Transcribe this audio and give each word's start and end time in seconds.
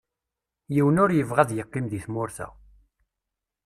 Yiwen 0.73 1.01
ur 1.03 1.11
yebɣi 1.13 1.39
ad 1.41 1.51
yeqqim 1.53 1.85
di 1.87 1.99
tmurt-a. 2.05 2.47